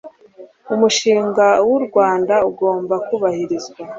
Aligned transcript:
umushinga 0.73 1.47
w 1.67 1.69
u 1.77 1.79
rwanda 1.85 2.35
ugomba 2.49 2.95
kubahirizwa 3.07 3.79